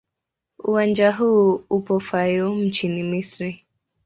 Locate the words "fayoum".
1.99-2.63